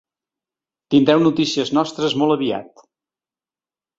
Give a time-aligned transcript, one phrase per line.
[0.93, 2.83] Tindreu notícies nostres molt aviat!